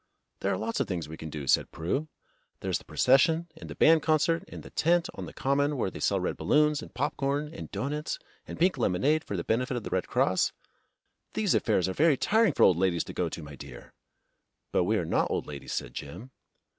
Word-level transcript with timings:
"There 0.39 0.51
are 0.51 0.57
lots 0.57 0.79
of 0.79 0.87
things 0.87 1.07
we 1.07 1.15
can 1.15 1.29
do," 1.29 1.45
said 1.45 1.71
Prue. 1.71 2.07
"There's 2.61 2.79
the 2.79 2.85
Procession 2.85 3.47
and 3.55 3.69
the 3.69 3.75
Band 3.75 4.01
Concert 4.01 4.43
and 4.47 4.63
the 4.63 4.71
tent 4.71 5.09
on 5.13 5.27
the 5.27 5.31
Common 5.31 5.77
where 5.77 5.91
they 5.91 5.99
sell 5.99 6.19
red 6.19 6.37
balloons 6.37 6.81
and 6.81 6.91
popcorn 6.91 7.53
and 7.53 7.69
doughnuts 7.69 8.17
and 8.47 8.57
pink 8.57 8.79
lemonade 8.79 9.23
for 9.23 9.37
the 9.37 9.43
benefit 9.43 9.77
of 9.77 9.83
the 9.83 9.91
Red 9.91 10.07
Cross." 10.07 10.53
"These 11.35 11.53
affairs 11.53 11.87
are 11.87 11.93
very 11.93 12.17
tiring 12.17 12.53
for 12.53 12.63
old 12.63 12.77
ladies 12.77 13.03
to 13.03 13.13
go 13.13 13.29
to, 13.29 13.43
my 13.43 13.53
dear!" 13.53 13.93
"But 14.71 14.85
we 14.85 14.97
are 14.97 15.05
not 15.05 15.29
old 15.29 15.45
ladies," 15.45 15.73
said 15.73 15.93
Jim. 15.93 16.31